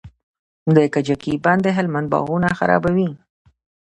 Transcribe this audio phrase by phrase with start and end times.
[0.75, 3.09] د کجکي بند د هلمند باغونه خړوبوي.